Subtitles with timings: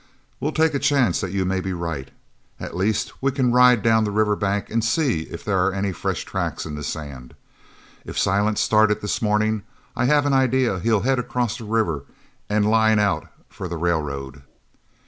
[0.39, 2.09] "We'll take a chance that you may be right.
[2.59, 5.91] At least we can ride down the river bank and see if there are any
[5.91, 7.35] fresh tracks in the sand.
[8.03, 9.61] If Silent started this morning
[9.95, 12.05] I have an idea he'll head across the river
[12.49, 14.41] and line out for the railroad."